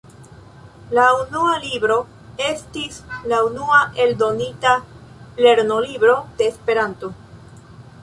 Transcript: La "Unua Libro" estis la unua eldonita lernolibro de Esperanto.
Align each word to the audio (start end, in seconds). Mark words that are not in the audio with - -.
La 0.99 1.03
"Unua 1.17 1.51
Libro" 1.65 1.97
estis 2.47 2.99
la 3.33 3.43
unua 3.51 3.83
eldonita 4.07 4.75
lernolibro 5.49 6.21
de 6.43 6.53
Esperanto. 6.57 7.17